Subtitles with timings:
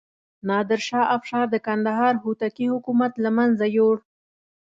[0.47, 3.97] نادر شاه افشار د کندهار هوتکي حکومت له منځه یووړ.